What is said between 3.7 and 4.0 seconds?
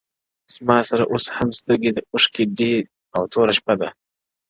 ده”